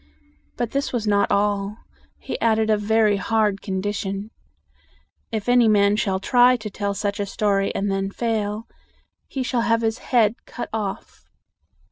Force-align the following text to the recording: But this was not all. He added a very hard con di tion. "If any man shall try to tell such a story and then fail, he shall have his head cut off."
But 0.57 0.71
this 0.71 0.91
was 0.91 1.05
not 1.05 1.29
all. 1.31 1.77
He 2.17 2.41
added 2.41 2.71
a 2.71 2.75
very 2.77 3.17
hard 3.17 3.61
con 3.61 3.81
di 3.81 3.91
tion. 3.91 4.31
"If 5.31 5.47
any 5.47 5.67
man 5.67 5.95
shall 5.95 6.19
try 6.19 6.57
to 6.57 6.71
tell 6.71 6.95
such 6.95 7.19
a 7.19 7.25
story 7.27 7.71
and 7.75 7.91
then 7.91 8.09
fail, 8.09 8.65
he 9.27 9.43
shall 9.43 9.61
have 9.61 9.81
his 9.81 9.99
head 10.09 10.33
cut 10.47 10.69
off." 10.73 11.25